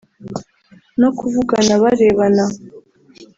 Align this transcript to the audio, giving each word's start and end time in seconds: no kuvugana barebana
no 0.99 1.09
kuvugana 1.17 1.73
barebana 1.83 2.43